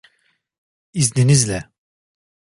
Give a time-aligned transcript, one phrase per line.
[0.93, 1.69] İzninizle.